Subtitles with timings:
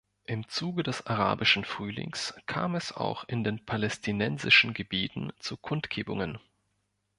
[0.25, 6.39] Im Zuge des Arabischen Frühlings kam es auch in den palästinensischen Gebieten zu Kundgebungen.